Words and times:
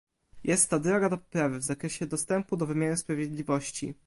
jest 0.43 0.69
to 0.69 0.79
droga 0.79 1.09
do 1.09 1.17
poprawy 1.17 1.59
w 1.59 1.63
zakresie 1.63 2.05
dostępu 2.07 2.57
do 2.57 2.65
wymiaru 2.65 2.97
sprawiedliwości 2.97 3.95